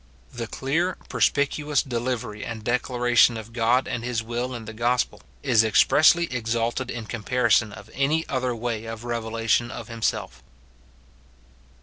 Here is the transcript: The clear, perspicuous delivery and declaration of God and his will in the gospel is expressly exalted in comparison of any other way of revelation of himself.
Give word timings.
The 0.33 0.47
clear, 0.47 0.97
perspicuous 1.09 1.83
delivery 1.83 2.43
and 2.43 2.63
declaration 2.63 3.37
of 3.37 3.53
God 3.53 3.87
and 3.87 4.03
his 4.03 4.23
will 4.23 4.55
in 4.55 4.65
the 4.65 4.73
gospel 4.73 5.21
is 5.43 5.63
expressly 5.63 6.23
exalted 6.33 6.89
in 6.89 7.05
comparison 7.05 7.71
of 7.71 7.87
any 7.93 8.27
other 8.27 8.55
way 8.55 8.85
of 8.85 9.03
revelation 9.03 9.69
of 9.69 9.89
himself. 9.89 10.41